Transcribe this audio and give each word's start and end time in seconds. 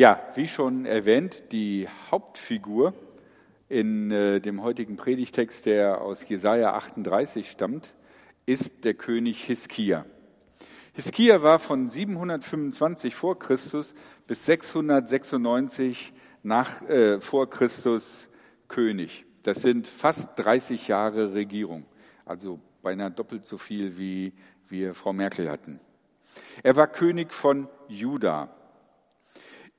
Ja, 0.00 0.18
wie 0.34 0.48
schon 0.48 0.86
erwähnt, 0.86 1.52
die 1.52 1.86
Hauptfigur 2.10 2.94
in 3.68 4.10
äh, 4.10 4.40
dem 4.40 4.62
heutigen 4.62 4.96
Predigtext, 4.96 5.66
der 5.66 6.00
aus 6.00 6.26
Jesaja 6.26 6.72
38 6.72 7.50
stammt, 7.50 7.92
ist 8.46 8.86
der 8.86 8.94
König 8.94 9.44
Hiskia. 9.44 10.06
Hiskia 10.94 11.42
war 11.42 11.58
von 11.58 11.90
725 11.90 13.14
vor 13.14 13.38
Christus 13.38 13.94
bis 14.26 14.46
696 14.46 16.14
nach, 16.42 16.80
äh, 16.88 17.20
vor 17.20 17.50
Christus 17.50 18.30
König. 18.68 19.26
Das 19.42 19.60
sind 19.60 19.86
fast 19.86 20.30
30 20.36 20.88
Jahre 20.88 21.34
Regierung, 21.34 21.84
also 22.24 22.58
beinahe 22.80 23.10
doppelt 23.10 23.44
so 23.44 23.58
viel, 23.58 23.98
wie 23.98 24.32
wir 24.66 24.94
Frau 24.94 25.12
Merkel 25.12 25.50
hatten. 25.50 25.78
Er 26.62 26.74
war 26.76 26.86
König 26.86 27.34
von 27.34 27.68
Juda. 27.86 28.56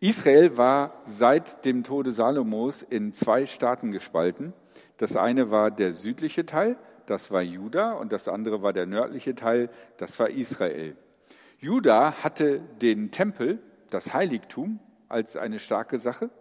Israel 0.04 0.58
war 0.58 1.00
seit 1.04 1.64
dem 1.64 1.84
Tode 1.84 2.12
Salomos 2.12 2.82
in 2.82 3.14
zwei 3.14 3.46
Staaten 3.46 3.92
gespalten. 3.92 4.52
Das 4.98 5.16
eine 5.16 5.52
war 5.52 5.70
der 5.70 5.94
südliche 5.94 6.44
Teil, 6.44 6.76
das 7.06 7.30
war 7.30 7.44
Juda, 7.44 7.92
und 7.92 8.12
das 8.12 8.28
andere 8.28 8.64
war 8.64 8.74
der 8.74 8.88
nördliche 8.88 9.36
Teil, 9.36 9.70
das 9.98 10.20
war 10.20 10.32
Israel. 10.32 10.98
Juda 11.60 12.24
hatte 12.24 12.62
den 12.82 13.12
Tempel, 13.12 13.60
das 13.92 14.12
Heiligtum, 14.12 14.80
als 15.08 15.38
eine 15.38 15.60
starke 15.60 16.00
Sache. 16.00 16.32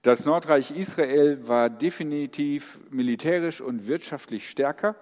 Das 0.00 0.24
Nordreich 0.24 0.70
Israel 0.70 1.46
war 1.46 1.68
definitiv 1.68 2.80
militärisch 2.90 3.60
und 3.60 3.88
wirtschaftlich 3.88 4.48
stärker, 4.48 4.96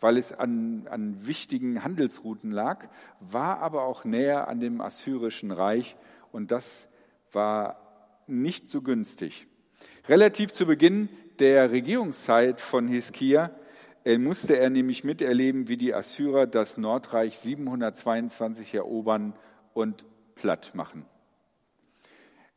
weil 0.00 0.16
es 0.16 0.32
an, 0.32 0.88
an 0.90 1.26
wichtigen 1.26 1.84
Handelsrouten 1.84 2.52
lag, 2.52 2.88
war 3.20 3.58
aber 3.58 3.84
auch 3.84 4.06
näher 4.06 4.48
an 4.48 4.60
dem 4.60 4.80
assyrischen 4.80 5.50
Reich 5.50 5.94
und 6.30 6.50
das 6.50 6.88
war 7.32 8.22
nicht 8.26 8.70
so 8.70 8.82
günstig. 8.82 9.46
Relativ 10.08 10.52
zu 10.52 10.66
Beginn 10.66 11.08
der 11.38 11.70
Regierungszeit 11.70 12.60
von 12.60 12.88
Hiskia 12.88 13.50
äh, 14.04 14.18
musste 14.18 14.58
er 14.58 14.70
nämlich 14.70 15.04
miterleben, 15.04 15.68
wie 15.68 15.76
die 15.76 15.94
Assyrer 15.94 16.46
das 16.46 16.76
Nordreich 16.76 17.38
722 17.38 18.74
erobern 18.74 19.34
und 19.74 20.04
platt 20.34 20.74
machen. 20.74 21.06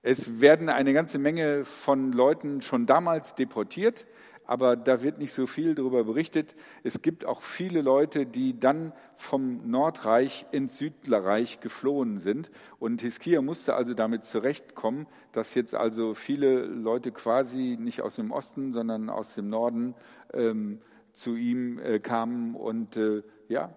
Es 0.01 0.39
werden 0.39 0.69
eine 0.69 0.93
ganze 0.93 1.17
Menge 1.17 1.65
von 1.65 2.11
Leuten 2.11 2.61
schon 2.61 2.85
damals 2.85 3.33
deportiert 3.33 4.05
aber 4.47 4.75
da 4.75 5.01
wird 5.01 5.17
nicht 5.17 5.33
so 5.33 5.47
viel 5.47 5.75
darüber 5.75 6.03
berichtet. 6.03 6.55
Es 6.83 7.01
gibt 7.01 7.25
auch 7.25 7.41
viele 7.41 7.81
Leute, 7.81 8.25
die 8.25 8.59
dann 8.59 8.93
vom 9.15 9.69
Nordreich 9.69 10.45
ins 10.51 10.77
Südreich 10.77 11.59
geflohen 11.59 12.19
sind. 12.19 12.51
Und 12.79 13.01
Hiskia 13.01 13.41
musste 13.41 13.75
also 13.75 13.93
damit 13.93 14.23
zurechtkommen, 14.25 15.07
dass 15.31 15.55
jetzt 15.55 15.73
also 15.73 16.13
viele 16.13 16.65
Leute 16.65 17.11
quasi 17.11 17.77
nicht 17.79 18.01
aus 18.01 18.15
dem 18.15 18.31
Osten, 18.31 18.73
sondern 18.73 19.09
aus 19.09 19.35
dem 19.35 19.47
Norden 19.47 19.95
ähm, 20.33 20.81
zu 21.13 21.35
ihm 21.35 21.79
äh, 21.79 21.99
kamen 21.99 22.55
und 22.55 22.97
äh, 22.97 23.23
ja, 23.47 23.73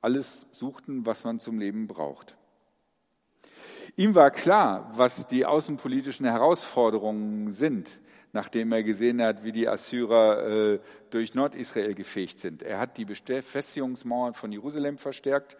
alles 0.00 0.46
suchten, 0.50 1.06
was 1.06 1.24
man 1.24 1.38
zum 1.38 1.58
Leben 1.58 1.86
braucht. 1.86 2.36
Ihm 3.96 4.14
war 4.14 4.30
klar, 4.30 4.90
was 4.94 5.26
die 5.26 5.44
außenpolitischen 5.46 6.26
Herausforderungen 6.26 7.52
sind 7.52 8.00
nachdem 8.32 8.72
er 8.72 8.82
gesehen 8.82 9.22
hat, 9.22 9.44
wie 9.44 9.52
die 9.52 9.68
Assyrer 9.68 10.46
äh, 10.74 10.80
durch 11.10 11.34
Nordisrael 11.34 11.94
gefegt 11.94 12.40
sind. 12.40 12.62
Er 12.62 12.78
hat 12.78 12.96
die 12.96 13.04
Befestigungsmauern 13.04 14.34
von 14.34 14.52
Jerusalem 14.52 14.98
verstärkt. 14.98 15.56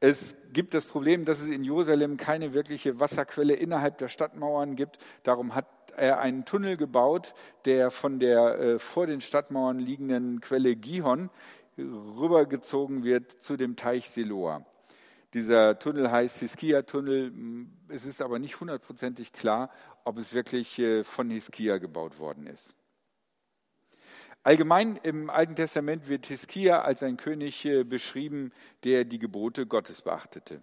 Es 0.00 0.36
gibt 0.52 0.74
das 0.74 0.84
Problem, 0.84 1.24
dass 1.24 1.40
es 1.40 1.48
in 1.48 1.64
Jerusalem 1.64 2.16
keine 2.16 2.52
wirkliche 2.52 3.00
Wasserquelle 3.00 3.54
innerhalb 3.54 3.98
der 3.98 4.08
Stadtmauern 4.08 4.76
gibt. 4.76 4.98
Darum 5.22 5.54
hat 5.54 5.66
er 5.96 6.20
einen 6.20 6.44
Tunnel 6.44 6.76
gebaut, 6.76 7.34
der 7.64 7.90
von 7.90 8.18
der 8.18 8.58
äh, 8.58 8.78
vor 8.78 9.06
den 9.06 9.20
Stadtmauern 9.20 9.78
liegenden 9.78 10.40
Quelle 10.40 10.76
Gihon 10.76 11.30
rübergezogen 11.78 13.04
wird 13.04 13.30
zu 13.30 13.56
dem 13.56 13.76
Teich 13.76 14.08
Siloa. 14.10 14.64
Dieser 15.34 15.78
Tunnel 15.78 16.10
heißt 16.10 16.38
Hiskia-Tunnel. 16.40 17.32
Es 17.88 18.06
ist 18.06 18.22
aber 18.22 18.38
nicht 18.38 18.58
hundertprozentig 18.60 19.32
klar, 19.32 19.70
ob 20.06 20.18
es 20.18 20.34
wirklich 20.34 20.78
äh, 20.78 21.04
von 21.04 21.30
Hiskia 21.30 21.78
gebaut 21.78 22.18
worden 22.18 22.46
ist. 22.46 22.74
Allgemein 24.42 24.96
im 25.02 25.28
Alten 25.28 25.56
Testament 25.56 26.08
wird 26.08 26.26
Hiskia 26.26 26.82
als 26.82 27.02
ein 27.02 27.16
König 27.16 27.64
äh, 27.64 27.84
beschrieben, 27.84 28.52
der 28.84 29.04
die 29.04 29.18
Gebote 29.18 29.66
Gottes 29.66 30.02
beachtete. 30.02 30.62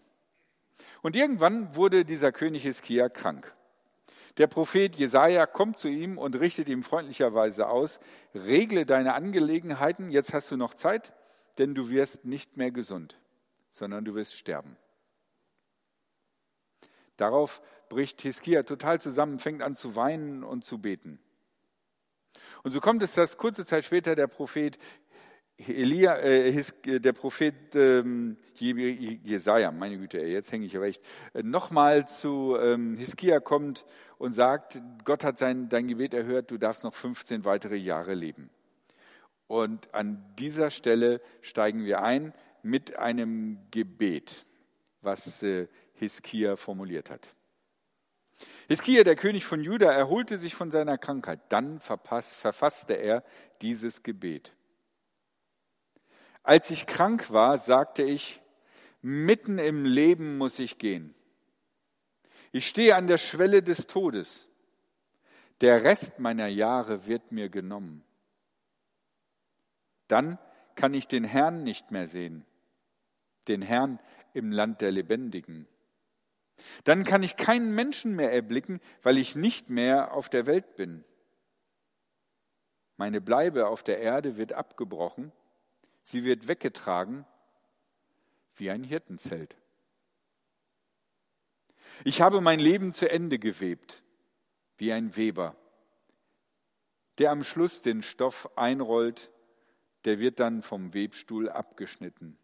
Und 1.01 1.15
irgendwann 1.15 1.75
wurde 1.75 2.05
dieser 2.05 2.31
König 2.31 2.63
Hiskia 2.63 3.09
krank. 3.09 3.53
Der 4.37 4.47
Prophet 4.47 4.95
Jesaja 4.95 5.45
kommt 5.45 5.77
zu 5.77 5.89
ihm 5.89 6.17
und 6.17 6.39
richtet 6.39 6.69
ihm 6.69 6.81
freundlicherweise 6.81 7.67
aus: 7.67 7.99
Regle 8.33 8.85
deine 8.85 9.13
Angelegenheiten, 9.13 10.09
jetzt 10.09 10.33
hast 10.33 10.49
du 10.49 10.57
noch 10.57 10.73
Zeit, 10.73 11.13
denn 11.59 11.75
du 11.75 11.89
wirst 11.89 12.25
nicht 12.25 12.57
mehr 12.57 12.71
gesund 12.71 13.17
sondern 13.73 14.05
du 14.05 14.13
wirst 14.13 14.37
sterben. 14.37 14.77
Darauf 17.17 17.61
bricht 17.89 18.21
Hiskia 18.21 18.63
total 18.63 18.99
zusammen, 18.99 19.39
fängt 19.39 19.61
an 19.61 19.75
zu 19.75 19.95
weinen 19.95 20.43
und 20.43 20.63
zu 20.63 20.79
beten. 20.79 21.19
Und 22.63 22.71
so 22.71 22.79
kommt 22.79 23.03
es, 23.03 23.13
dass 23.13 23.37
kurze 23.37 23.65
Zeit 23.65 23.85
später 23.85 24.15
der 24.15 24.27
Prophet 24.27 24.77
Elia, 25.57 26.17
äh, 26.17 26.51
His, 26.51 26.73
der 26.83 27.13
Prophet 27.13 27.75
ähm, 27.75 28.37
Jesaja, 28.55 29.71
meine 29.71 29.97
Güte, 29.97 30.19
jetzt 30.19 30.51
hänge 30.51 30.65
ich 30.65 30.75
aber 30.75 30.87
echt, 30.87 31.03
äh, 31.33 31.43
nochmal 31.43 32.07
zu 32.07 32.57
ähm, 32.59 32.95
Hiskia 32.95 33.39
kommt 33.39 33.85
und 34.17 34.33
sagt, 34.33 34.81
Gott 35.03 35.23
hat 35.23 35.37
sein, 35.37 35.69
dein 35.69 35.87
Gebet 35.87 36.13
erhört, 36.13 36.49
du 36.49 36.57
darfst 36.57 36.83
noch 36.83 36.93
15 36.93 37.45
weitere 37.45 37.75
Jahre 37.75 38.15
leben. 38.15 38.49
Und 39.47 39.93
an 39.93 40.25
dieser 40.39 40.71
Stelle 40.71 41.21
steigen 41.41 41.85
wir 41.85 42.01
ein 42.01 42.33
mit 42.63 42.97
einem 42.97 43.59
Gebet, 43.69 44.45
was 45.03 45.43
äh, 45.43 45.67
Hiskia 45.93 46.55
formuliert 46.55 47.09
hat. 47.09 47.27
Hiskia, 48.67 49.03
der 49.03 49.15
König 49.15 49.45
von 49.45 49.63
Juda, 49.63 49.91
erholte 49.91 50.37
sich 50.37 50.55
von 50.55 50.71
seiner 50.71 50.97
Krankheit. 50.97 51.39
Dann 51.49 51.79
verfasste 51.79 52.93
er 52.93 53.23
dieses 53.61 54.03
Gebet. 54.03 54.53
Als 56.41 56.71
ich 56.71 56.87
krank 56.87 57.31
war, 57.31 57.57
sagte 57.57 58.03
ich, 58.03 58.41
mitten 59.01 59.59
im 59.59 59.85
Leben 59.85 60.37
muss 60.37 60.59
ich 60.59 60.77
gehen. 60.77 61.13
Ich 62.51 62.67
stehe 62.67 62.95
an 62.95 63.07
der 63.07 63.17
Schwelle 63.17 63.63
des 63.63 63.87
Todes. 63.87 64.47
Der 65.61 65.83
Rest 65.83 66.19
meiner 66.19 66.47
Jahre 66.47 67.07
wird 67.07 67.31
mir 67.31 67.49
genommen. 67.49 68.03
Dann 70.07 70.37
kann 70.75 70.93
ich 70.93 71.07
den 71.07 71.23
Herrn 71.23 71.63
nicht 71.63 71.91
mehr 71.91 72.07
sehen 72.07 72.45
den 73.47 73.61
Herrn 73.61 73.99
im 74.33 74.51
Land 74.51 74.81
der 74.81 74.91
Lebendigen. 74.91 75.67
Dann 76.83 77.03
kann 77.03 77.23
ich 77.23 77.37
keinen 77.37 77.73
Menschen 77.73 78.15
mehr 78.15 78.31
erblicken, 78.31 78.79
weil 79.01 79.17
ich 79.17 79.35
nicht 79.35 79.69
mehr 79.69 80.13
auf 80.13 80.29
der 80.29 80.45
Welt 80.45 80.75
bin. 80.75 81.03
Meine 82.97 83.21
Bleibe 83.21 83.67
auf 83.67 83.83
der 83.83 83.99
Erde 83.99 84.37
wird 84.37 84.53
abgebrochen, 84.53 85.31
sie 86.03 86.23
wird 86.23 86.47
weggetragen 86.47 87.25
wie 88.55 88.69
ein 88.69 88.83
Hirtenzelt. 88.83 89.57
Ich 92.03 92.21
habe 92.21 92.41
mein 92.41 92.59
Leben 92.59 92.91
zu 92.91 93.09
Ende 93.09 93.39
gewebt, 93.39 94.03
wie 94.77 94.93
ein 94.93 95.15
Weber, 95.15 95.55
der 97.17 97.31
am 97.31 97.43
Schluss 97.43 97.81
den 97.81 98.01
Stoff 98.01 98.57
einrollt, 98.57 99.31
der 100.05 100.19
wird 100.19 100.39
dann 100.39 100.61
vom 100.61 100.93
Webstuhl 100.93 101.49
abgeschnitten. 101.49 102.37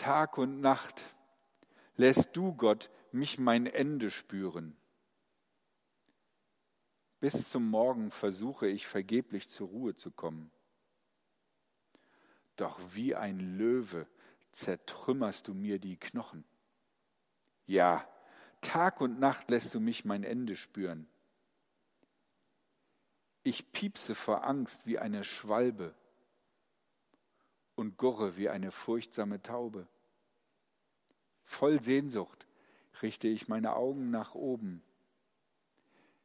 Tag 0.00 0.38
und 0.38 0.62
Nacht 0.62 1.02
lässt 1.96 2.34
du, 2.34 2.54
Gott, 2.54 2.88
mich 3.12 3.38
mein 3.38 3.66
Ende 3.66 4.10
spüren. 4.10 4.74
Bis 7.18 7.50
zum 7.50 7.68
Morgen 7.68 8.10
versuche 8.10 8.66
ich 8.66 8.86
vergeblich 8.86 9.50
zur 9.50 9.68
Ruhe 9.68 9.94
zu 9.94 10.10
kommen. 10.10 10.50
Doch 12.56 12.80
wie 12.94 13.14
ein 13.14 13.58
Löwe 13.58 14.06
zertrümmerst 14.52 15.46
du 15.48 15.52
mir 15.52 15.78
die 15.78 15.98
Knochen. 15.98 16.44
Ja, 17.66 18.08
Tag 18.62 19.02
und 19.02 19.20
Nacht 19.20 19.50
lässt 19.50 19.74
du 19.74 19.80
mich 19.80 20.06
mein 20.06 20.24
Ende 20.24 20.56
spüren. 20.56 21.10
Ich 23.42 23.70
piepse 23.72 24.14
vor 24.14 24.44
Angst 24.44 24.86
wie 24.86 24.98
eine 24.98 25.24
Schwalbe 25.24 25.94
und 27.80 27.96
gurre 27.96 28.36
wie 28.36 28.50
eine 28.50 28.70
furchtsame 28.70 29.40
Taube. 29.40 29.88
Voll 31.44 31.80
Sehnsucht 31.80 32.46
richte 33.00 33.26
ich 33.26 33.48
meine 33.48 33.74
Augen 33.74 34.10
nach 34.10 34.34
oben. 34.34 34.82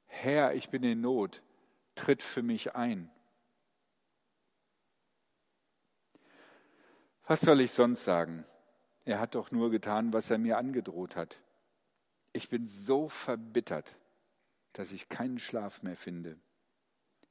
Herr, 0.05 0.53
ich 0.53 0.69
bin 0.69 0.83
in 0.83 0.99
Not, 0.99 1.41
tritt 1.95 2.21
für 2.21 2.43
mich 2.43 2.75
ein. 2.75 3.09
Was 7.25 7.39
soll 7.39 7.61
ich 7.61 7.71
sonst 7.71 8.03
sagen? 8.03 8.45
Er 9.05 9.21
hat 9.21 9.35
doch 9.35 9.49
nur 9.51 9.71
getan, 9.71 10.11
was 10.11 10.29
er 10.29 10.37
mir 10.37 10.57
angedroht 10.57 11.15
hat. 11.15 11.39
Ich 12.33 12.49
bin 12.49 12.67
so 12.67 13.07
verbittert, 13.07 13.95
dass 14.73 14.91
ich 14.91 15.07
keinen 15.07 15.39
Schlaf 15.39 15.83
mehr 15.83 15.95
finde. 15.95 16.37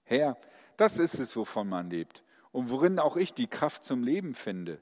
Herr, 0.02 0.38
das 0.78 0.98
ist 0.98 1.18
es, 1.18 1.36
wovon 1.36 1.68
man 1.68 1.90
lebt 1.90 2.23
und 2.54 2.70
worin 2.70 3.00
auch 3.00 3.16
ich 3.16 3.34
die 3.34 3.48
Kraft 3.48 3.82
zum 3.82 4.04
Leben 4.04 4.32
finde. 4.32 4.80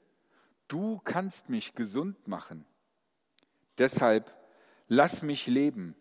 Du 0.67 0.99
kannst 0.99 1.49
mich 1.49 1.73
gesund 1.73 2.27
machen. 2.27 2.65
Deshalb 3.79 4.31
lass 4.87 5.23
mich 5.23 5.47
leben. 5.47 5.95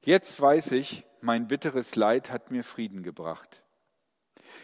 Jetzt 0.00 0.40
weiß 0.40 0.72
ich, 0.72 1.04
mein 1.20 1.46
bitteres 1.46 1.94
Leid 1.94 2.30
hat 2.30 2.50
mir 2.50 2.64
Frieden 2.64 3.02
gebracht. 3.02 3.62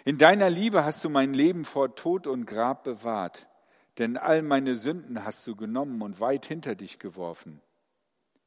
In 0.06 0.16
deiner 0.16 0.48
Liebe 0.48 0.86
hast 0.86 1.04
du 1.04 1.10
mein 1.10 1.34
Leben 1.34 1.66
vor 1.66 1.94
Tod 1.94 2.26
und 2.26 2.46
Grab 2.46 2.84
bewahrt, 2.84 3.50
denn 3.98 4.16
all 4.16 4.40
meine 4.40 4.76
Sünden 4.76 5.26
hast 5.26 5.46
du 5.46 5.56
genommen 5.56 6.00
und 6.00 6.20
weit 6.20 6.46
hinter 6.46 6.74
dich 6.74 6.98
geworfen. 6.98 7.60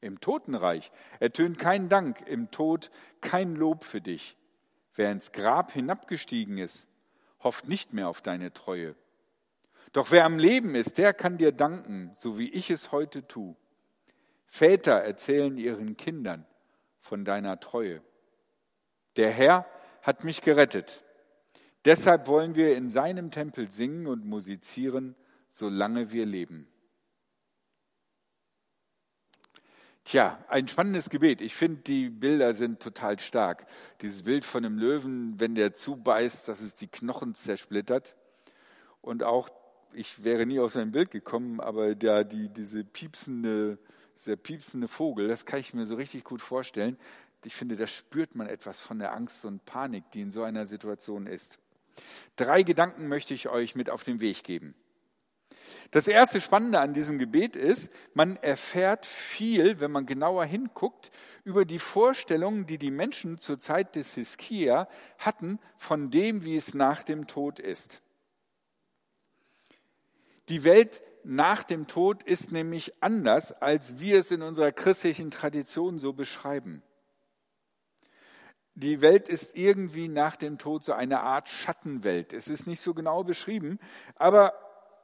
Im 0.02 0.22
Totenreich 0.22 0.92
ertönt 1.20 1.60
kein 1.60 1.90
Dank, 1.90 2.22
im 2.28 2.52
Tod 2.52 2.90
kein 3.22 3.56
Lob 3.56 3.84
für 3.84 4.02
dich. 4.02 4.38
Wer 4.96 5.12
ins 5.12 5.32
Grab 5.32 5.72
hinabgestiegen 5.72 6.58
ist, 6.58 6.88
hofft 7.42 7.68
nicht 7.68 7.94
mehr 7.94 8.08
auf 8.08 8.22
deine 8.22 8.54
Treue. 8.54 8.96
Doch 9.92 10.12
wer 10.12 10.26
am 10.26 10.38
Leben 10.38 10.76
ist, 10.76 10.98
der 10.98 11.14
kann 11.14 11.38
dir 11.38 11.52
danken, 11.52 12.12
so 12.16 12.38
wie 12.38 12.50
ich 12.50 12.70
es 12.70 12.92
heute 12.92 13.28
tu. 13.28 13.56
Väter 14.46 15.02
erzählen 15.02 15.58
ihren 15.58 15.98
Kindern 15.98 16.46
von 17.00 17.26
deiner 17.26 17.60
Treue. 17.60 18.02
Der 19.16 19.32
Herr 19.32 19.66
hat 20.02 20.24
mich 20.24 20.42
gerettet. 20.42 21.04
Deshalb 21.86 22.28
wollen 22.28 22.56
wir 22.56 22.76
in 22.76 22.90
seinem 22.90 23.32
Tempel 23.32 23.72
singen 23.72 24.08
und 24.08 24.26
musizieren, 24.26 25.16
solange 25.50 26.12
wir 26.12 26.26
leben. 26.26 26.68
Tja, 30.10 30.44
ein 30.48 30.68
spannendes 30.68 31.12
Gebet. 31.12 31.40
Ich 31.40 31.54
finde, 31.54 31.84
die 31.84 32.10
Bilder 32.10 32.56
sind 32.56 32.80
total 32.80 33.20
stark. 33.20 33.68
Dieses 34.02 34.24
Bild 34.24 34.44
von 34.44 34.66
einem 34.66 34.80
Löwen, 34.80 35.40
wenn 35.40 35.54
der 35.54 35.72
zubeißt, 35.72 36.48
dass 36.48 36.62
es 36.62 36.74
die 36.74 36.88
Knochen 36.88 37.36
zersplittert. 37.36 38.16
Und 39.04 39.22
auch, 39.22 39.50
ich 39.94 40.24
wäre 40.24 40.48
nie 40.48 40.60
auf 40.60 40.72
sein 40.72 40.92
Bild 40.92 41.12
gekommen, 41.12 41.60
aber 41.60 41.94
der, 41.94 42.24
die, 42.24 42.50
diese 42.50 42.84
piepsende, 42.84 43.78
dieser 44.18 44.36
piepsende 44.36 44.88
Vogel, 44.88 45.28
das 45.28 45.46
kann 45.46 45.60
ich 45.60 45.76
mir 45.76 45.86
so 45.86 45.94
richtig 45.94 46.24
gut 46.24 46.42
vorstellen. 46.42 46.98
Ich 47.46 47.54
finde, 47.54 47.76
da 47.76 47.86
spürt 47.86 48.34
man 48.34 48.48
etwas 48.48 48.80
von 48.80 48.98
der 48.98 49.14
Angst 49.14 49.46
und 49.46 49.64
Panik, 49.66 50.10
die 50.16 50.22
in 50.22 50.32
so 50.32 50.42
einer 50.42 50.66
Situation 50.66 51.28
ist. 51.28 51.60
Drei 52.36 52.64
Gedanken 52.64 53.10
möchte 53.10 53.36
ich 53.36 53.48
euch 53.48 53.76
mit 53.76 53.92
auf 53.92 54.04
den 54.04 54.22
Weg 54.22 54.44
geben. 54.44 54.74
Das 55.92 56.08
erste 56.08 56.40
Spannende 56.40 56.80
an 56.80 56.94
diesem 56.94 57.18
Gebet 57.18 57.56
ist, 57.56 57.92
man 58.14 58.36
erfährt 58.38 59.08
viel, 59.08 59.80
wenn 59.80 59.92
man 59.92 60.06
genauer 60.06 60.46
hinguckt, 60.46 61.10
über 61.44 61.66
die 61.66 61.80
Vorstellungen, 61.80 62.68
die 62.68 62.78
die 62.78 62.92
Menschen 62.92 63.40
zur 63.40 63.60
Zeit 63.60 63.96
des 63.96 64.14
Hiskia 64.14 64.88
hatten 65.18 65.60
von 65.78 66.12
dem, 66.12 66.44
wie 66.44 66.56
es 66.56 66.76
nach 66.76 67.02
dem 67.02 67.26
Tod 67.26 67.58
ist. 67.58 68.04
Die 70.50 70.64
Welt 70.64 71.02
nach 71.24 71.64
dem 71.64 71.88
Tod 71.88 72.24
ist 72.24 72.52
nämlich 72.52 73.04
anders, 73.04 73.52
als 73.52 74.00
wir 74.00 74.20
es 74.20 74.32
in 74.32 74.44
unserer 74.44 74.72
christlichen 74.72 75.32
Tradition 75.32 75.98
so 75.98 76.14
beschreiben. 76.14 76.84
Die 78.76 79.02
Welt 79.02 79.28
ist 79.28 79.58
irgendwie 79.58 80.08
nach 80.08 80.36
dem 80.36 80.58
Tod 80.58 80.84
so 80.84 80.94
eine 80.94 81.20
Art 81.22 81.50
Schattenwelt. 81.50 82.32
Es 82.34 82.48
ist 82.48 82.66
nicht 82.66 82.80
so 82.80 82.94
genau 82.94 83.24
beschrieben, 83.24 83.80
aber 84.16 84.54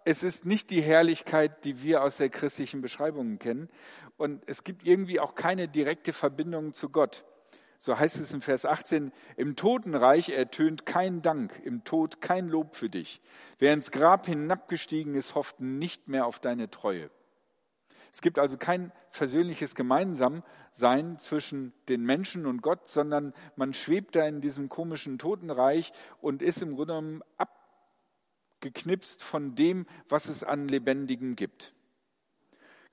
es 0.06 0.24
ist 0.24 0.46
nicht 0.46 0.70
die 0.70 0.82
Herrlichkeit, 0.82 1.66
die 1.66 1.82
wir 1.82 2.04
aus 2.04 2.18
der 2.18 2.30
christlichen 2.30 2.82
Beschreibung 2.82 3.40
kennen. 3.40 3.70
Und 4.18 4.44
es 4.46 4.64
gibt 4.64 4.86
irgendwie 4.86 5.20
auch 5.20 5.36
keine 5.36 5.68
direkte 5.68 6.14
Verbindung 6.14 6.74
zu 6.74 6.90
Gott. 6.90 7.26
So 7.78 8.00
heißt 8.00 8.18
es 8.18 8.32
in 8.32 8.42
Vers 8.42 8.66
18, 8.66 9.12
im 9.36 9.56
Totenreich 9.56 10.30
ertönt 10.30 10.86
kein 10.86 11.22
Dank, 11.22 11.60
im 11.64 11.84
Tod 11.84 12.22
kein 12.22 12.48
Lob 12.48 12.76
für 12.76 12.90
dich. 12.90 13.20
Wer 13.58 13.74
ins 13.74 13.92
Grab 13.92 14.28
hinabgestiegen 14.28 15.16
ist, 15.16 15.36
hofft 15.36 15.60
nicht 15.60 16.08
mehr 16.08 16.26
auf 16.26 16.40
deine 16.40 16.70
Treue. 16.70 17.10
Es 18.14 18.22
gibt 18.22 18.40
also 18.40 18.58
kein 18.58 18.94
versöhnliches 19.10 19.76
Gemeinsamsein 19.76 21.20
zwischen 21.20 21.74
den 21.90 22.04
Menschen 22.06 22.46
und 22.46 22.62
Gott, 22.62 22.88
sondern 22.88 23.34
man 23.56 23.74
schwebt 23.74 24.16
da 24.16 24.26
in 24.26 24.40
diesem 24.40 24.70
komischen 24.70 25.18
Totenreich 25.18 25.92
und 26.22 26.42
ist 26.42 26.62
im 26.62 26.76
Grunde 26.76 26.94
genommen 26.94 27.24
ab 27.38 27.65
geknipst 28.60 29.24
von 29.24 29.56
dem, 29.56 29.86
was 30.08 30.28
es 30.28 30.44
an 30.44 30.68
Lebendigen 30.68 31.36
gibt. 31.36 31.74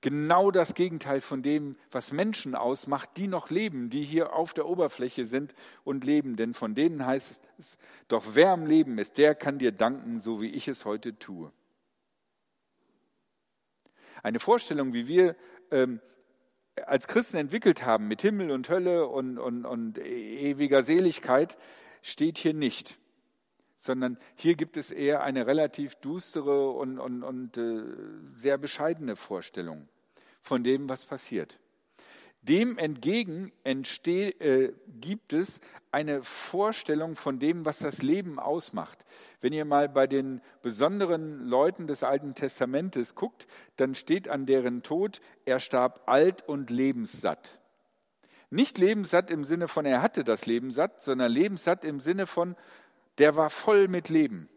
Genau 0.03 0.51
das 0.51 0.73
Gegenteil 0.73 1.21
von 1.21 1.43
dem, 1.43 1.71
was 1.89 2.11
Menschen 2.11 2.55
ausmacht, 2.55 3.11
die 3.15 3.27
noch 3.27 3.49
leben, 3.49 3.89
die 3.89 4.03
hier 4.03 4.33
auf 4.33 4.53
der 4.53 4.65
Oberfläche 4.65 5.25
sind 5.25 5.55
und 5.85 6.03
leben. 6.03 6.35
Denn 6.35 6.53
von 6.53 6.75
denen 6.75 7.05
heißt 7.05 7.41
es, 7.57 7.77
doch 8.09 8.35
wer 8.35 8.49
am 8.49 8.65
Leben 8.65 8.97
ist, 8.97 9.17
der 9.17 9.33
kann 9.33 9.59
dir 9.59 9.71
danken, 9.71 10.19
so 10.19 10.41
wie 10.41 10.49
ich 10.49 10.67
es 10.67 10.83
heute 10.83 11.17
tue. 11.17 11.53
Eine 14.23 14.39
Vorstellung, 14.39 14.91
wie 14.91 15.07
wir 15.07 15.37
ähm, 15.71 16.01
als 16.85 17.07
Christen 17.07 17.37
entwickelt 17.37 17.85
haben 17.85 18.09
mit 18.09 18.21
Himmel 18.21 18.51
und 18.51 18.67
Hölle 18.67 19.07
und, 19.07 19.37
und, 19.37 19.65
und 19.65 19.99
ewiger 19.99 20.83
Seligkeit, 20.83 21.57
steht 22.01 22.37
hier 22.37 22.53
nicht 22.53 22.99
sondern 23.83 24.17
hier 24.35 24.55
gibt 24.55 24.77
es 24.77 24.91
eher 24.91 25.23
eine 25.23 25.45
relativ 25.45 25.95
dustere 25.95 26.69
und, 26.69 26.99
und, 26.99 27.21
und 27.21 27.57
äh, 27.57 27.83
sehr 28.33 28.57
bescheidene 28.57 29.17
Vorstellung 29.17 29.89
von 30.39 30.63
dem, 30.63 30.87
was 30.87 31.05
passiert. 31.05 31.59
Dem 32.43 32.77
entgegen 32.77 33.51
entsteh, 33.65 34.29
äh, 34.29 34.73
gibt 35.01 35.33
es 35.33 35.59
eine 35.91 36.23
Vorstellung 36.23 37.15
von 37.15 37.39
dem, 37.39 37.65
was 37.65 37.79
das 37.79 38.01
Leben 38.01 38.39
ausmacht. 38.39 39.03
Wenn 39.41 39.51
ihr 39.51 39.65
mal 39.65 39.89
bei 39.89 40.07
den 40.07 40.41
besonderen 40.61 41.45
Leuten 41.45 41.85
des 41.85 42.03
Alten 42.03 42.35
Testamentes 42.35 43.15
guckt, 43.15 43.47
dann 43.75 43.95
steht 43.95 44.29
an 44.29 44.45
deren 44.45 44.83
Tod, 44.83 45.19
er 45.43 45.59
starb 45.59 46.03
alt 46.05 46.47
und 46.47 46.69
lebenssatt. 46.69 47.59
Nicht 48.49 48.77
lebenssatt 48.77 49.29
im 49.29 49.43
Sinne 49.43 49.67
von, 49.67 49.85
er 49.85 50.01
hatte 50.01 50.23
das 50.23 50.45
Leben 50.45 50.71
satt, 50.71 51.01
sondern 51.01 51.31
lebenssatt 51.31 51.83
im 51.83 51.99
Sinne 51.99 52.27
von, 52.27 52.55
der 53.17 53.35
war 53.35 53.49
voll 53.49 53.87
mit 53.87 54.09
Leben. 54.09 54.49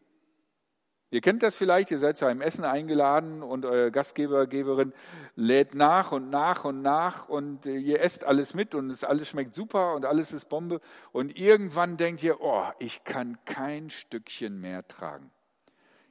Ihr 1.11 1.21
kennt 1.21 1.43
das 1.45 1.55
vielleicht, 1.55 1.93
ihr 1.93 2.01
seid 2.01 2.17
zu 2.17 2.27
einem 2.27 2.41
Essen 2.41 2.65
eingeladen 2.65 3.43
und 3.43 3.65
euer 3.65 3.91
Gastgeber, 3.91 4.49
Geberin 4.49 4.93
lädt 5.37 5.75
nach 5.75 6.11
und 6.11 6.31
nach 6.31 6.65
und 6.65 6.83
nach 6.83 7.29
und 7.29 7.65
ihr 7.65 8.01
esst 8.01 8.25
alles 8.25 8.55
mit 8.55 8.75
und 8.75 8.91
es 8.91 9.05
alles 9.05 9.29
schmeckt 9.29 9.55
super 9.55 9.95
und 9.95 10.05
alles 10.05 10.33
ist 10.33 10.49
Bombe 10.49 10.81
und 11.13 11.39
irgendwann 11.39 11.97
denkt 11.97 12.25
ihr, 12.25 12.41
oh, 12.41 12.65
ich 12.81 13.05
kann 13.05 13.39
kein 13.45 13.89
Stückchen 13.89 14.61
mehr 14.61 14.87
tragen. 14.89 15.31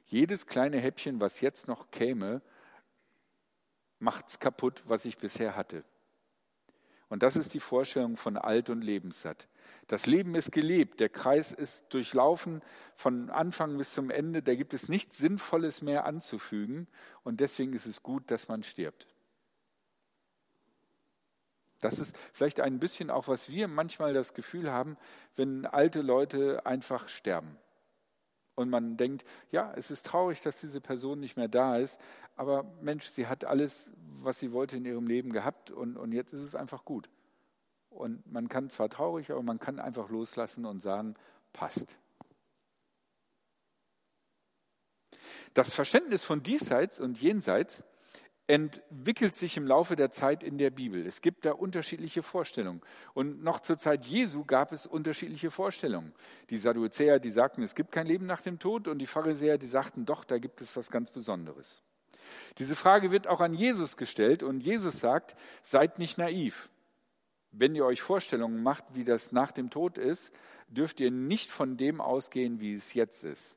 Jedes 0.06 0.46
kleine 0.46 0.78
Häppchen, 0.78 1.20
was 1.20 1.42
jetzt 1.42 1.68
noch 1.68 1.90
käme, 1.90 2.40
macht's 3.98 4.38
kaputt, 4.38 4.82
was 4.86 5.04
ich 5.04 5.18
bisher 5.18 5.56
hatte. 5.56 5.84
Und 7.08 7.22
das 7.22 7.36
ist 7.36 7.54
die 7.54 7.60
Vorstellung 7.60 8.16
von 8.16 8.36
alt 8.36 8.70
und 8.70 8.82
lebenssatt. 8.82 9.46
Das 9.86 10.06
Leben 10.06 10.34
ist 10.34 10.50
gelebt, 10.50 10.98
der 10.98 11.08
Kreis 11.08 11.52
ist 11.52 11.94
durchlaufen 11.94 12.60
von 12.94 13.30
Anfang 13.30 13.78
bis 13.78 13.92
zum 13.92 14.10
Ende, 14.10 14.42
da 14.42 14.54
gibt 14.54 14.74
es 14.74 14.88
nichts 14.88 15.18
Sinnvolles 15.18 15.80
mehr 15.80 16.06
anzufügen 16.06 16.88
und 17.22 17.40
deswegen 17.40 17.72
ist 17.72 17.86
es 17.86 18.02
gut, 18.02 18.30
dass 18.30 18.48
man 18.48 18.64
stirbt. 18.64 19.06
Das 21.80 21.98
ist 21.98 22.16
vielleicht 22.32 22.60
ein 22.60 22.80
bisschen 22.80 23.10
auch, 23.10 23.28
was 23.28 23.50
wir 23.50 23.68
manchmal 23.68 24.12
das 24.12 24.34
Gefühl 24.34 24.72
haben, 24.72 24.96
wenn 25.36 25.66
alte 25.66 26.02
Leute 26.02 26.64
einfach 26.66 27.08
sterben. 27.08 27.56
Und 28.54 28.70
man 28.70 28.96
denkt, 28.96 29.24
ja, 29.50 29.72
es 29.76 29.90
ist 29.90 30.06
traurig, 30.06 30.40
dass 30.40 30.60
diese 30.60 30.80
Person 30.80 31.20
nicht 31.20 31.36
mehr 31.36 31.48
da 31.48 31.76
ist, 31.76 32.00
aber 32.34 32.64
Mensch, 32.80 33.06
sie 33.06 33.26
hat 33.26 33.44
alles, 33.44 33.92
was 34.22 34.40
sie 34.40 34.52
wollte 34.52 34.78
in 34.78 34.86
ihrem 34.86 35.06
Leben 35.06 35.30
gehabt 35.30 35.70
und, 35.70 35.96
und 35.96 36.12
jetzt 36.12 36.32
ist 36.32 36.40
es 36.40 36.54
einfach 36.54 36.84
gut. 36.84 37.08
Und 37.96 38.30
man 38.30 38.48
kann 38.48 38.70
zwar 38.70 38.88
traurig, 38.88 39.30
aber 39.30 39.42
man 39.42 39.58
kann 39.58 39.78
einfach 39.78 40.08
loslassen 40.08 40.64
und 40.64 40.80
sagen, 40.80 41.14
passt. 41.52 41.98
Das 45.54 45.72
Verständnis 45.72 46.22
von 46.22 46.42
diesseits 46.42 47.00
und 47.00 47.20
jenseits 47.20 47.84
entwickelt 48.48 49.34
sich 49.34 49.56
im 49.56 49.66
Laufe 49.66 49.96
der 49.96 50.10
Zeit 50.10 50.42
in 50.42 50.58
der 50.58 50.70
Bibel. 50.70 51.04
Es 51.04 51.20
gibt 51.20 51.44
da 51.44 51.52
unterschiedliche 51.52 52.22
Vorstellungen. 52.22 52.80
Und 53.14 53.42
noch 53.42 53.60
zur 53.60 53.76
Zeit 53.76 54.04
Jesu 54.04 54.44
gab 54.44 54.70
es 54.70 54.86
unterschiedliche 54.86 55.50
Vorstellungen. 55.50 56.12
Die 56.50 56.56
Sadduzäer, 56.56 57.18
die 57.18 57.30
sagten, 57.30 57.62
es 57.62 57.74
gibt 57.74 57.90
kein 57.90 58.06
Leben 58.06 58.26
nach 58.26 58.42
dem 58.42 58.58
Tod, 58.58 58.86
und 58.86 58.98
die 58.98 59.06
Pharisäer, 59.06 59.58
die 59.58 59.66
sagten, 59.66 60.04
doch, 60.04 60.24
da 60.24 60.38
gibt 60.38 60.60
es 60.60 60.76
was 60.76 60.90
ganz 60.90 61.10
Besonderes. 61.10 61.82
Diese 62.58 62.76
Frage 62.76 63.10
wird 63.10 63.26
auch 63.26 63.40
an 63.40 63.54
Jesus 63.54 63.96
gestellt, 63.96 64.42
und 64.44 64.60
Jesus 64.60 65.00
sagt, 65.00 65.34
seid 65.62 65.98
nicht 65.98 66.18
naiv. 66.18 66.70
Wenn 67.58 67.74
ihr 67.74 67.86
euch 67.86 68.02
Vorstellungen 68.02 68.62
macht, 68.62 68.84
wie 68.94 69.04
das 69.04 69.32
nach 69.32 69.50
dem 69.50 69.70
Tod 69.70 69.98
ist, 69.98 70.34
dürft 70.68 71.00
ihr 71.00 71.10
nicht 71.10 71.50
von 71.50 71.76
dem 71.76 72.00
ausgehen, 72.00 72.60
wie 72.60 72.74
es 72.74 72.94
jetzt 72.94 73.24
ist. 73.24 73.56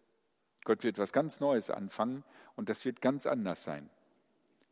Gott 0.64 0.84
wird 0.84 0.98
was 0.98 1.12
ganz 1.12 1.40
Neues 1.40 1.70
anfangen 1.70 2.24
und 2.56 2.70
das 2.70 2.86
wird 2.86 3.02
ganz 3.02 3.26
anders 3.26 3.64
sein. 3.64 3.90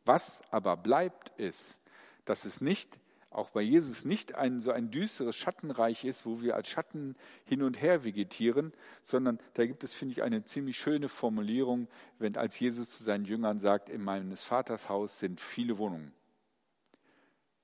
Was 0.04 0.42
aber 0.50 0.76
bleibt, 0.76 1.38
ist, 1.38 1.80
dass 2.24 2.44
es 2.44 2.60
nicht, 2.60 2.98
auch 3.30 3.50
bei 3.50 3.60
Jesus 3.60 4.06
nicht 4.06 4.34
ein, 4.34 4.60
so 4.60 4.72
ein 4.72 4.90
düsteres 4.90 5.36
Schattenreich 5.36 6.04
ist, 6.04 6.24
wo 6.24 6.40
wir 6.40 6.56
als 6.56 6.68
Schatten 6.68 7.14
hin 7.44 7.62
und 7.62 7.80
her 7.82 8.04
vegetieren, 8.04 8.72
sondern 9.02 9.38
da 9.54 9.66
gibt 9.66 9.84
es, 9.84 9.92
finde 9.92 10.12
ich, 10.12 10.22
eine 10.22 10.44
ziemlich 10.44 10.78
schöne 10.78 11.08
Formulierung, 11.08 11.88
wenn 12.18 12.36
als 12.36 12.58
Jesus 12.58 12.96
zu 12.96 13.04
seinen 13.04 13.26
Jüngern 13.26 13.58
sagt, 13.58 13.90
in 13.90 14.02
meines 14.02 14.44
Vaters 14.44 14.88
Haus 14.88 15.18
sind 15.18 15.40
viele 15.40 15.76
Wohnungen. 15.76 16.12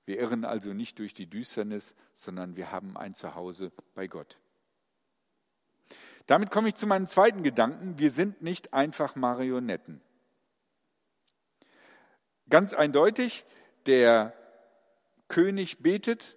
Wir 0.06 0.18
irren 0.18 0.44
also 0.44 0.72
nicht 0.72 0.98
durch 0.98 1.14
die 1.14 1.26
Düsternis, 1.26 1.94
sondern 2.12 2.56
wir 2.56 2.70
haben 2.72 2.96
ein 2.96 3.14
Zuhause 3.14 3.72
bei 3.94 4.06
Gott. 4.06 4.38
Damit 6.26 6.50
komme 6.50 6.68
ich 6.68 6.74
zu 6.74 6.86
meinem 6.86 7.06
zweiten 7.06 7.42
Gedanken. 7.42 7.98
Wir 7.98 8.10
sind 8.10 8.42
nicht 8.42 8.72
einfach 8.72 9.14
Marionetten. 9.14 10.00
Ganz 12.48 12.74
eindeutig, 12.74 13.44
der 13.86 14.34
König 15.28 15.82
betet 15.82 16.36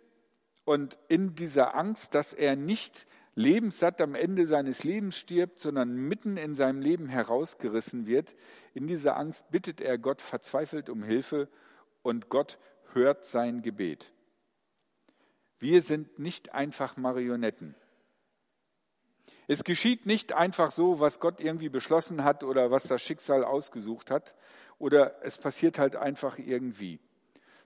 und 0.66 0.98
in 1.08 1.36
dieser 1.36 1.76
Angst, 1.76 2.16
dass 2.16 2.34
er 2.34 2.56
nicht 2.56 3.06
lebenssatt 3.36 4.02
am 4.02 4.16
Ende 4.16 4.48
seines 4.48 4.84
Lebens 4.84 5.18
stirbt, 5.18 5.60
sondern 5.60 5.96
mitten 5.96 6.38
in 6.38 6.56
seinem 6.56 6.82
Leben 6.82 7.08
herausgerissen 7.08 8.08
wird, 8.08 8.36
in 8.74 8.88
dieser 8.88 9.16
Angst 9.16 9.52
bittet 9.52 9.80
er 9.80 9.98
Gott 9.98 10.22
verzweifelt 10.22 10.90
um 10.90 11.04
Hilfe 11.04 11.48
und 12.02 12.30
Gott 12.30 12.58
hört 12.94 13.26
sein 13.26 13.62
Gebet. 13.62 14.12
Wir 15.60 15.82
sind 15.82 16.20
nicht 16.20 16.54
einfach 16.54 16.98
Marionetten. 16.98 17.76
Es 19.48 19.64
geschieht 19.64 20.06
nicht 20.06 20.34
einfach 20.34 20.72
so, 20.72 21.00
was 21.00 21.20
Gott 21.20 21.40
irgendwie 21.40 21.70
beschlossen 21.70 22.24
hat 22.24 22.44
oder 22.44 22.70
was 22.70 22.84
das 22.84 23.02
Schicksal 23.02 23.44
ausgesucht 23.44 24.12
hat, 24.12 24.36
oder 24.80 25.24
es 25.24 25.38
passiert 25.38 25.80
halt 25.80 25.96
einfach 25.96 26.38
irgendwie, 26.38 27.00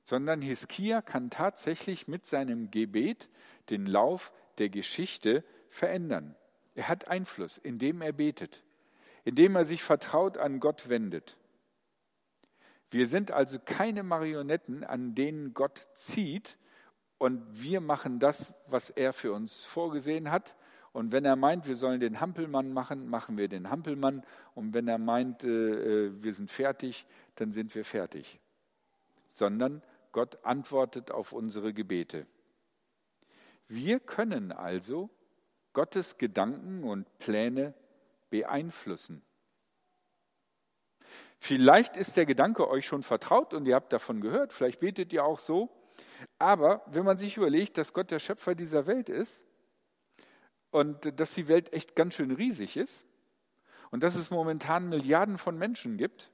sondern 0.04 0.42
Hiskia 0.42 1.01
kann 1.01 1.30
tatsächlich 1.30 2.08
mit 2.08 2.25
seinem 2.25 2.72
Gebet 2.72 3.30
den 3.70 3.86
Lauf 3.86 4.32
der 4.58 4.70
Geschichte 4.70 5.44
verändern. 5.70 6.36
Er 6.75 6.88
hat 6.88 7.08
Einfluss, 7.08 7.58
indem 7.58 8.01
er 8.01 8.13
betet, 8.13 8.63
indem 9.25 9.56
er 9.56 9.66
sich 9.66 9.84
vertraut 9.84 10.38
an 10.38 10.60
Gott 10.60 10.88
wendet. 10.88 11.38
Wir 12.92 13.08
sind 13.08 13.32
also 13.32 13.58
keine 13.64 14.04
Marionetten, 14.04 14.84
an 14.84 15.16
denen 15.16 15.54
Gott 15.56 15.88
zieht 15.96 16.58
und 17.18 17.42
wir 17.52 17.82
machen 17.82 18.20
das, 18.20 18.54
was 18.68 18.92
er 18.92 19.14
für 19.14 19.34
uns 19.34 19.66
vorgesehen 19.66 20.30
hat 20.30 20.56
und 20.94 21.12
wenn 21.14 21.24
er 21.24 21.36
meint, 21.36 21.68
wir 21.68 21.76
sollen 21.76 22.02
den 22.02 22.20
Hampelmann 22.20 22.74
machen, 22.74 23.08
machen 23.08 23.38
wir 23.38 23.48
den 23.48 23.70
Hampelmann. 23.70 24.24
Und 24.56 24.74
wenn 24.74 24.88
er 24.88 24.98
meint, 24.98 25.44
äh, 25.44 26.08
äh, 26.08 26.24
wir 26.24 26.34
sind 26.34 26.52
fertig, 26.52 27.06
dann 27.36 27.52
sind 27.52 27.74
wir 27.76 27.86
fertig. 27.86 28.40
Sondern 29.30 29.82
Gott 30.12 30.44
antwortet 30.44 31.12
auf 31.12 31.32
unsere 31.32 31.74
Gebete. 31.74 32.28
Wir 33.68 34.02
können 34.02 34.52
also 34.52 35.10
Gottes 35.72 36.18
Gedanken 36.18 36.84
und 36.84 37.08
Pläne 37.20 37.74
beeinflussen. 38.30 39.22
Vielleicht 41.38 41.98
ist 41.98 42.18
der 42.18 42.25
Gedanke 42.25 42.70
euch 42.70 42.86
schon 42.86 43.03
vertraut 43.03 43.53
und 43.53 43.65
ihr 43.65 43.75
habt 43.75 43.94
davon 43.94 44.22
gehört, 44.22 44.53
vielleicht 44.53 44.80
betet 44.80 45.13
ihr 45.13 45.25
auch 45.25 45.39
so. 45.39 45.70
Aber 46.39 46.84
wenn 46.88 47.06
man 47.06 47.18
sich 47.18 47.38
überlegt, 47.38 47.77
dass 47.77 47.94
Gott 47.94 48.12
der 48.12 48.20
Schöpfer 48.20 48.56
dieser 48.56 48.88
Welt 48.88 49.10
ist, 49.10 49.46
und 50.72 51.20
dass 51.20 51.36
die 51.36 51.48
Welt 51.48 51.74
echt 51.74 51.96
ganz 51.96 52.15
schön 52.15 52.32
riesig 52.32 52.77
ist 52.77 53.06
und 53.91 54.03
dass 54.03 54.15
es 54.15 54.32
momentan 54.32 54.89
Milliarden 54.89 55.38
von 55.38 55.58
Menschen 55.58 55.98
gibt, 55.98 56.32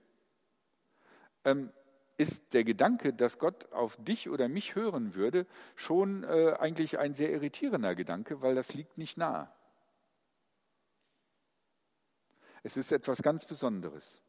ähm, 1.44 1.72
ist 2.18 2.54
der 2.54 2.64
Gedanke, 2.64 3.14
dass 3.14 3.38
Gott 3.38 3.72
auf 3.74 3.98
dich 3.98 4.30
oder 4.30 4.48
mich 4.48 4.76
hören 4.76 5.14
würde, 5.14 5.46
schon 5.76 6.24
äh, 6.24 6.56
eigentlich 6.58 6.98
ein 6.98 7.14
sehr 7.14 7.32
irritierender 7.32 7.94
Gedanke, 7.94 8.42
weil 8.42 8.56
das 8.56 8.74
liegt 8.74 8.98
nicht 8.98 9.18
nahe. 9.18 9.52
Es 12.64 12.76
ist 12.76 12.92
etwas 12.92 13.22
ganz 13.22 13.46
Besonderes. 13.46 14.22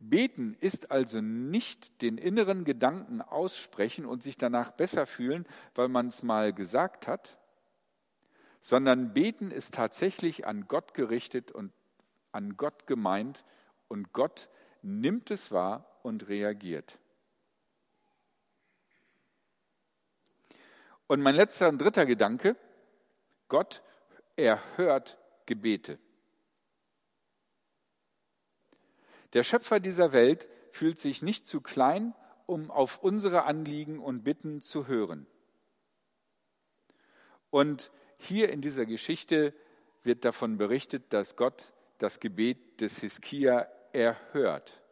Beten 0.00 0.54
ist 0.54 0.90
also 0.90 1.20
nicht 1.20 2.00
den 2.00 2.16
inneren 2.16 2.64
Gedanken 2.64 3.20
aussprechen 3.20 4.06
und 4.06 4.22
sich 4.22 4.38
danach 4.38 4.70
besser 4.70 5.04
fühlen, 5.04 5.46
weil 5.74 5.88
man 5.88 6.06
es 6.06 6.22
mal 6.22 6.54
gesagt 6.54 7.06
hat, 7.06 7.36
sondern 8.60 9.12
beten 9.12 9.50
ist 9.50 9.74
tatsächlich 9.74 10.46
an 10.46 10.66
Gott 10.66 10.94
gerichtet 10.94 11.52
und 11.52 11.70
an 12.32 12.56
Gott 12.56 12.86
gemeint 12.86 13.44
und 13.88 14.14
Gott 14.14 14.48
nimmt 14.80 15.30
es 15.30 15.52
wahr 15.52 16.00
und 16.02 16.28
reagiert. 16.28 16.98
Und 21.06 21.20
mein 21.20 21.34
letzter 21.34 21.68
und 21.68 21.78
dritter 21.78 22.06
Gedanke, 22.06 22.56
Gott 23.48 23.82
erhört 24.36 25.18
Gebete. 25.44 25.98
Der 29.32 29.42
Schöpfer 29.44 29.80
dieser 29.80 30.12
Welt 30.12 30.48
fühlt 30.70 30.98
sich 30.98 31.22
nicht 31.22 31.46
zu 31.46 31.60
klein, 31.60 32.14
um 32.46 32.70
auf 32.70 33.02
unsere 33.02 33.44
Anliegen 33.44 33.98
und 34.00 34.24
Bitten 34.24 34.60
zu 34.60 34.86
hören. 34.86 35.26
Und 37.50 37.90
hier 38.18 38.50
in 38.50 38.60
dieser 38.60 38.86
Geschichte 38.86 39.54
wird 40.02 40.24
davon 40.24 40.56
berichtet, 40.56 41.12
dass 41.12 41.36
Gott 41.36 41.72
das 41.98 42.20
Gebet 42.20 42.80
des 42.80 43.00
Hiskia 43.00 43.68
erhört 43.92 44.82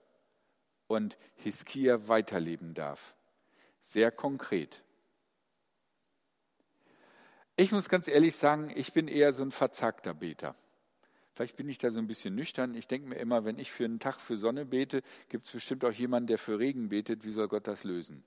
und 0.86 1.18
Hiskia 1.36 2.08
weiterleben 2.08 2.74
darf. 2.74 3.14
Sehr 3.80 4.10
konkret. 4.10 4.82
Ich 7.56 7.72
muss 7.72 7.88
ganz 7.88 8.06
ehrlich 8.06 8.36
sagen, 8.36 8.72
ich 8.74 8.92
bin 8.92 9.08
eher 9.08 9.32
so 9.32 9.42
ein 9.42 9.50
verzagter 9.50 10.14
Beter. 10.14 10.54
Vielleicht 11.38 11.54
bin 11.54 11.68
ich 11.68 11.78
da 11.78 11.92
so 11.92 12.00
ein 12.00 12.08
bisschen 12.08 12.34
nüchtern. 12.34 12.74
Ich 12.74 12.88
denke 12.88 13.10
mir 13.10 13.14
immer, 13.14 13.44
wenn 13.44 13.60
ich 13.60 13.70
für 13.70 13.84
einen 13.84 14.00
Tag 14.00 14.20
für 14.20 14.36
Sonne 14.36 14.66
bete, 14.66 15.02
gibt 15.28 15.46
es 15.46 15.52
bestimmt 15.52 15.84
auch 15.84 15.92
jemanden, 15.92 16.26
der 16.26 16.36
für 16.36 16.58
Regen 16.58 16.88
betet. 16.88 17.24
Wie 17.24 17.30
soll 17.30 17.46
Gott 17.46 17.68
das 17.68 17.84
lösen? 17.84 18.24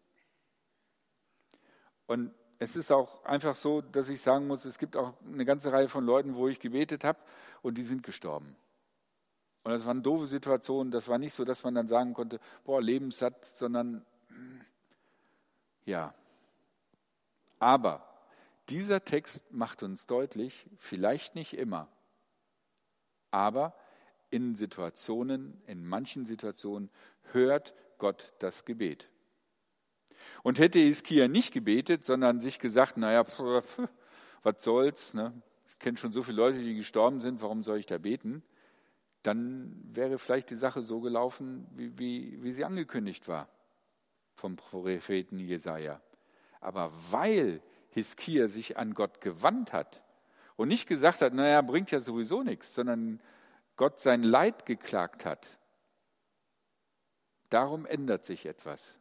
Und 2.08 2.34
es 2.58 2.78
ist 2.78 2.90
auch 2.90 3.26
einfach 3.26 3.58
so, 3.58 3.82
dass 3.82 4.08
ich 4.08 4.22
sagen 4.22 4.48
muss, 4.48 4.64
es 4.64 4.78
gibt 4.80 4.96
auch 4.96 5.14
eine 5.26 5.44
ganze 5.44 5.74
Reihe 5.74 5.90
von 5.90 6.06
Leuten, 6.06 6.36
wo 6.36 6.48
ich 6.48 6.62
gebetet 6.62 7.04
habe 7.04 7.20
und 7.62 7.78
die 7.78 7.84
sind 7.84 8.02
gestorben. 8.02 8.56
Und 9.64 9.72
das 9.74 9.86
waren 9.86 10.02
doofe 10.04 10.26
Situationen. 10.26 10.90
Das 10.90 11.10
war 11.10 11.18
nicht 11.18 11.34
so, 11.34 11.44
dass 11.44 11.66
man 11.66 11.76
dann 11.76 11.90
sagen 11.90 12.14
konnte, 12.14 12.40
boah, 12.64 12.82
lebenssatt, 12.82 13.44
sondern 13.44 14.06
ja. 15.84 16.16
Aber 17.60 18.08
dieser 18.70 19.04
Text 19.04 19.52
macht 19.52 19.84
uns 19.84 20.06
deutlich, 20.06 20.66
vielleicht 20.78 21.36
nicht 21.36 21.58
immer, 21.58 21.90
aber 23.32 23.74
in 24.30 24.56
Situationen, 24.56 25.62
in 25.68 25.86
manchen 25.86 26.26
Situationen 26.26 26.90
hört 27.32 27.74
Gott 27.98 28.34
das 28.40 28.66
Gebet. 28.66 29.10
Und 30.44 30.60
hätte 30.60 30.80
Hiskia 30.80 31.28
nicht 31.28 31.52
gebetet, 31.54 32.04
sondern 32.04 32.40
sich 32.40 32.60
gesagt, 32.60 32.98
naja, 32.98 33.26
was 34.44 34.64
soll's, 34.64 35.14
ne? 35.14 35.34
ich 35.70 35.80
kenne 35.80 35.98
schon 35.98 36.12
so 36.12 36.24
viele 36.24 36.38
Leute, 36.38 36.60
die 36.60 36.76
gestorben 36.76 37.20
sind, 37.20 37.42
warum 37.42 37.64
soll 37.64 37.80
ich 37.80 37.86
da 37.86 37.98
beten? 37.98 38.44
Dann 39.24 39.80
wäre 39.84 40.18
vielleicht 40.18 40.50
die 40.50 40.56
Sache 40.56 40.82
so 40.82 41.00
gelaufen, 41.00 41.68
wie, 41.76 41.98
wie, 42.00 42.44
wie 42.44 42.54
sie 42.54 42.66
angekündigt 42.66 43.28
war 43.28 43.50
vom 44.36 44.56
Propheten 44.56 45.40
Jesaja. 45.40 46.02
Aber 46.60 46.92
weil 47.12 47.62
Hiskia 47.90 48.48
sich 48.48 48.78
an 48.78 48.94
Gott 48.94 49.22
gewandt 49.22 49.74
hat 49.74 50.04
und 50.62 50.68
nicht 50.68 50.88
gesagt 50.88 51.24
hat, 51.24 51.34
naja, 51.34 51.60
bringt 51.64 51.90
ja 51.90 52.02
sowieso 52.02 52.44
nichts, 52.44 52.76
sondern 52.76 53.20
Gott 53.78 54.00
sein 54.00 54.22
Leid 54.22 54.68
geklagt 54.68 55.26
hat, 55.26 55.58
darum 57.50 57.88
ändert 57.88 58.24
sich 58.26 58.46
etwas. 58.46 59.00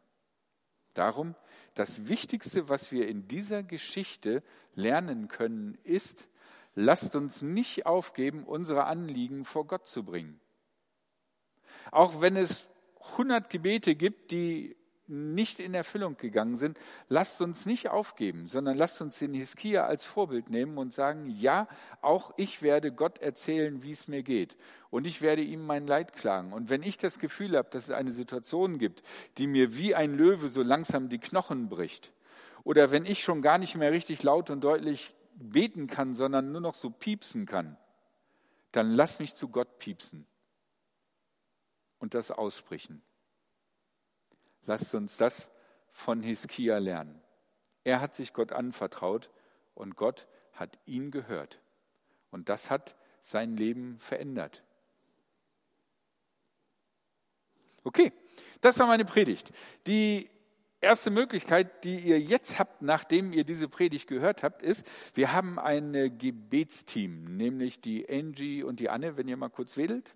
Darum, 0.95 1.35
das 1.75 2.07
Wichtigste, 2.07 2.67
was 2.67 2.91
wir 2.91 3.07
in 3.07 3.27
dieser 3.27 3.61
Geschichte 3.61 4.41
lernen 4.73 5.27
können, 5.27 5.77
ist, 5.83 6.29
lasst 6.73 7.15
uns 7.15 7.43
nicht 7.43 7.85
aufgeben, 7.85 8.43
unsere 8.43 8.85
Anliegen 8.85 9.45
vor 9.45 9.67
Gott 9.67 9.85
zu 9.85 10.03
bringen. 10.03 10.41
Auch 11.91 12.21
wenn 12.21 12.37
es 12.37 12.71
hundert 13.19 13.51
Gebete 13.51 13.93
gibt, 13.93 14.31
die 14.31 14.75
nicht 15.11 15.59
in 15.59 15.73
Erfüllung 15.73 16.17
gegangen 16.17 16.57
sind, 16.57 16.79
lasst 17.09 17.41
uns 17.41 17.65
nicht 17.65 17.89
aufgeben, 17.89 18.47
sondern 18.47 18.77
lasst 18.77 19.01
uns 19.01 19.19
den 19.19 19.33
Hiskia 19.33 19.85
als 19.85 20.05
Vorbild 20.05 20.49
nehmen 20.49 20.77
und 20.77 20.93
sagen, 20.93 21.29
ja, 21.29 21.67
auch 22.01 22.33
ich 22.37 22.63
werde 22.63 22.91
Gott 22.91 23.19
erzählen, 23.19 23.83
wie 23.83 23.91
es 23.91 24.07
mir 24.07 24.23
geht. 24.23 24.57
Und 24.89 25.05
ich 25.05 25.21
werde 25.21 25.41
ihm 25.41 25.65
mein 25.65 25.85
Leid 25.85 26.13
klagen. 26.13 26.53
Und 26.53 26.69
wenn 26.69 26.83
ich 26.83 26.97
das 26.97 27.19
Gefühl 27.19 27.57
habe, 27.57 27.69
dass 27.69 27.85
es 27.85 27.91
eine 27.91 28.11
Situation 28.11 28.77
gibt, 28.79 29.03
die 29.37 29.47
mir 29.47 29.77
wie 29.77 29.93
ein 29.95 30.15
Löwe 30.15 30.49
so 30.49 30.63
langsam 30.63 31.09
die 31.09 31.19
Knochen 31.19 31.69
bricht, 31.69 32.11
Oder 32.63 32.91
wenn 32.91 33.05
ich 33.05 33.23
schon 33.23 33.41
gar 33.41 33.57
nicht 33.57 33.75
mehr 33.75 33.91
richtig 33.91 34.23
laut 34.23 34.49
und 34.49 34.63
deutlich 34.63 35.15
beten 35.35 35.87
kann, 35.87 36.13
sondern 36.13 36.51
nur 36.51 36.61
noch 36.61 36.75
so 36.75 36.89
piepsen 36.89 37.45
kann, 37.45 37.77
dann 38.71 38.91
lass 38.91 39.19
mich 39.19 39.35
zu 39.35 39.49
Gott 39.49 39.79
piepsen 39.79 40.27
und 41.99 42.13
das 42.13 42.31
aussprechen. 42.31 43.01
Lasst 44.65 44.93
uns 44.95 45.17
das 45.17 45.51
von 45.89 46.21
Hiskia 46.21 46.77
lernen. 46.77 47.21
Er 47.83 48.01
hat 48.01 48.15
sich 48.15 48.33
Gott 48.33 48.51
anvertraut 48.51 49.29
und 49.73 49.95
Gott 49.95 50.27
hat 50.53 50.77
ihn 50.85 51.11
gehört. 51.11 51.59
Und 52.29 52.49
das 52.49 52.69
hat 52.69 52.95
sein 53.19 53.57
Leben 53.57 53.97
verändert. 53.97 54.63
Okay, 57.83 58.13
das 58.61 58.77
war 58.79 58.87
meine 58.87 59.05
Predigt. 59.05 59.51
Die 59.87 60.29
erste 60.81 61.09
Möglichkeit, 61.09 61.83
die 61.83 61.97
ihr 61.97 62.19
jetzt 62.19 62.59
habt, 62.59 62.81
nachdem 62.81 63.33
ihr 63.33 63.43
diese 63.43 63.67
Predigt 63.67 64.07
gehört 64.07 64.43
habt, 64.43 64.61
ist, 64.61 64.85
wir 65.15 65.33
haben 65.33 65.57
ein 65.59 66.17
Gebetsteam, 66.17 67.37
nämlich 67.37 67.81
die 67.81 68.07
Angie 68.09 68.63
und 68.63 68.79
die 68.79 68.89
Anne, 68.89 69.17
wenn 69.17 69.27
ihr 69.27 69.37
mal 69.37 69.49
kurz 69.49 69.77
wedelt. 69.77 70.15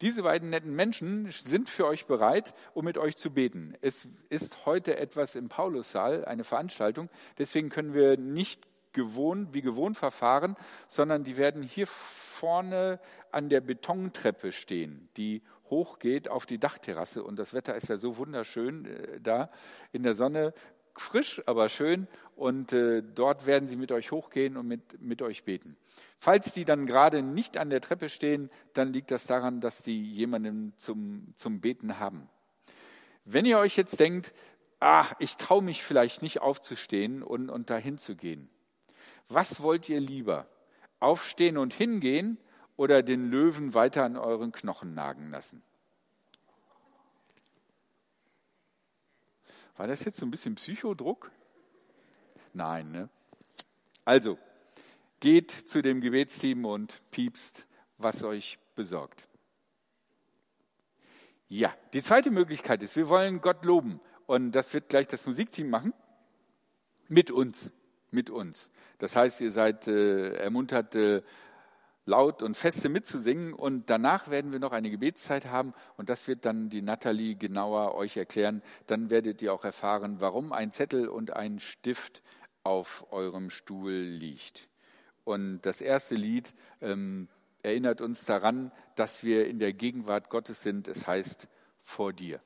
Diese 0.00 0.22
beiden 0.22 0.50
netten 0.50 0.74
Menschen 0.74 1.30
sind 1.30 1.68
für 1.68 1.86
euch 1.86 2.06
bereit, 2.06 2.54
um 2.74 2.84
mit 2.84 2.98
euch 2.98 3.16
zu 3.16 3.30
beten. 3.30 3.74
Es 3.80 4.06
ist 4.28 4.66
heute 4.66 4.96
etwas 4.96 5.34
im 5.34 5.48
Paulussaal, 5.48 6.24
eine 6.24 6.44
Veranstaltung. 6.44 7.08
Deswegen 7.38 7.70
können 7.70 7.94
wir 7.94 8.16
nicht 8.16 8.62
gewohnt, 8.92 9.54
wie 9.54 9.62
gewohnt 9.62 9.96
verfahren, 9.96 10.56
sondern 10.88 11.22
die 11.22 11.36
werden 11.36 11.62
hier 11.62 11.86
vorne 11.86 12.98
an 13.30 13.48
der 13.48 13.60
Betontreppe 13.60 14.52
stehen, 14.52 15.08
die 15.16 15.42
hochgeht 15.70 16.28
auf 16.28 16.46
die 16.46 16.58
Dachterrasse. 16.58 17.22
Und 17.22 17.38
das 17.38 17.54
Wetter 17.54 17.76
ist 17.76 17.88
ja 17.88 17.96
so 17.96 18.16
wunderschön 18.16 18.86
äh, 18.86 19.20
da 19.20 19.50
in 19.92 20.02
der 20.02 20.14
Sonne 20.14 20.52
frisch, 21.00 21.42
aber 21.46 21.68
schön. 21.68 22.08
Und 22.34 22.72
äh, 22.72 23.02
dort 23.02 23.46
werden 23.46 23.66
sie 23.66 23.76
mit 23.76 23.92
euch 23.92 24.12
hochgehen 24.12 24.56
und 24.56 24.66
mit, 24.66 25.00
mit 25.00 25.22
euch 25.22 25.44
beten. 25.44 25.76
Falls 26.18 26.52
die 26.52 26.64
dann 26.64 26.86
gerade 26.86 27.22
nicht 27.22 27.56
an 27.56 27.70
der 27.70 27.80
Treppe 27.80 28.08
stehen, 28.08 28.50
dann 28.74 28.92
liegt 28.92 29.10
das 29.10 29.26
daran, 29.26 29.60
dass 29.60 29.82
die 29.82 30.02
jemanden 30.02 30.74
zum, 30.76 31.32
zum 31.34 31.60
Beten 31.60 31.98
haben. 31.98 32.28
Wenn 33.24 33.46
ihr 33.46 33.58
euch 33.58 33.76
jetzt 33.76 33.98
denkt, 33.98 34.32
ah, 34.80 35.06
ich 35.18 35.36
traue 35.36 35.62
mich 35.62 35.82
vielleicht 35.82 36.22
nicht 36.22 36.40
aufzustehen 36.40 37.22
und, 37.22 37.50
und 37.50 37.70
dahin 37.70 37.98
zu 37.98 38.16
gehen. 38.16 38.48
Was 39.28 39.62
wollt 39.62 39.88
ihr 39.88 40.00
lieber? 40.00 40.46
Aufstehen 41.00 41.58
und 41.58 41.72
hingehen 41.72 42.38
oder 42.76 43.02
den 43.02 43.30
Löwen 43.30 43.74
weiter 43.74 44.04
an 44.04 44.16
euren 44.16 44.52
Knochen 44.52 44.94
nagen 44.94 45.30
lassen? 45.30 45.62
War 49.76 49.86
das 49.86 50.04
jetzt 50.04 50.18
so 50.18 50.26
ein 50.26 50.30
bisschen 50.30 50.54
Psychodruck? 50.54 51.30
Nein, 52.52 52.90
ne? 52.92 53.08
Also, 54.04 54.38
geht 55.20 55.50
zu 55.50 55.82
dem 55.82 56.00
Gebetsteam 56.00 56.64
und 56.64 57.02
piepst, 57.10 57.66
was 57.98 58.24
euch 58.24 58.58
besorgt. 58.74 59.26
Ja, 61.48 61.74
die 61.92 62.02
zweite 62.02 62.30
Möglichkeit 62.30 62.82
ist, 62.82 62.96
wir 62.96 63.08
wollen 63.08 63.40
Gott 63.40 63.64
loben. 63.64 64.00
Und 64.26 64.52
das 64.52 64.74
wird 64.74 64.88
gleich 64.88 65.06
das 65.06 65.26
Musikteam 65.26 65.70
machen. 65.70 65.92
Mit 67.08 67.30
uns. 67.30 67.72
Mit 68.10 68.30
uns. 68.30 68.70
Das 68.98 69.14
heißt, 69.14 69.40
ihr 69.40 69.52
seid 69.52 69.86
äh, 69.86 70.32
ermuntert, 70.36 70.94
äh, 70.94 71.22
laut 72.06 72.42
und 72.42 72.56
feste 72.56 72.88
mitzusingen. 72.88 73.52
Und 73.52 73.90
danach 73.90 74.30
werden 74.30 74.52
wir 74.52 74.58
noch 74.58 74.72
eine 74.72 74.90
Gebetszeit 74.90 75.46
haben 75.46 75.74
und 75.98 76.08
das 76.08 76.26
wird 76.26 76.46
dann 76.46 76.70
die 76.70 76.80
Nathalie 76.80 77.34
genauer 77.34 77.94
euch 77.94 78.16
erklären. 78.16 78.62
Dann 78.86 79.10
werdet 79.10 79.42
ihr 79.42 79.52
auch 79.52 79.64
erfahren, 79.64 80.16
warum 80.20 80.52
ein 80.52 80.70
Zettel 80.70 81.08
und 81.08 81.34
ein 81.34 81.58
Stift 81.58 82.22
auf 82.62 83.12
eurem 83.12 83.50
Stuhl 83.50 83.92
liegt. 83.92 84.68
Und 85.24 85.60
das 85.62 85.80
erste 85.80 86.14
Lied 86.14 86.54
ähm, 86.80 87.28
erinnert 87.62 88.00
uns 88.00 88.24
daran, 88.24 88.70
dass 88.94 89.24
wir 89.24 89.46
in 89.46 89.58
der 89.58 89.72
Gegenwart 89.72 90.30
Gottes 90.30 90.62
sind. 90.62 90.88
Es 90.88 91.06
heißt 91.06 91.48
vor 91.78 92.12
dir. 92.12 92.40